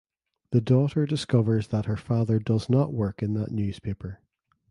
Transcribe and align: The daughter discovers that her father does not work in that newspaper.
The 0.49 0.61
daughter 0.61 1.05
discovers 1.05 1.67
that 1.67 1.85
her 1.85 1.95
father 1.95 2.39
does 2.39 2.71
not 2.71 2.91
work 2.91 3.21
in 3.21 3.35
that 3.35 3.51
newspaper. 3.51 4.19